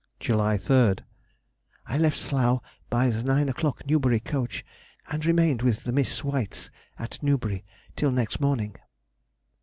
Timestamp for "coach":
4.19-4.65